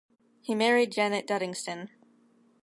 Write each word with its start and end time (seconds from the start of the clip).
He 0.41 0.55
married 0.55 0.91
Janet 0.91 1.27
Duddingston. 1.27 1.89